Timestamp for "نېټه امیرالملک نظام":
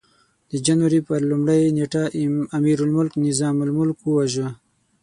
1.77-3.55